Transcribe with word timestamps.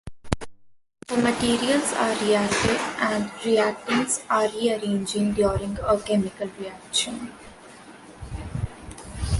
The 1.09 1.17
materials 1.17 1.93
are 1.93 2.15
reactive 2.21 2.81
and 2.97 3.25
reactants 3.45 4.23
are 4.31 4.49
rearranging 4.49 5.33
during 5.33 5.77
a 5.77 5.99
chemical 5.99 6.47
reaction. 6.59 7.29